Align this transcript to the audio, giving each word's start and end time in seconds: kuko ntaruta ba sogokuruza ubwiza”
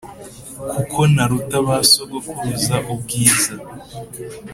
kuko 0.71 0.99
ntaruta 1.13 1.57
ba 1.67 1.77
sogokuruza 1.91 2.75
ubwiza” 2.93 3.53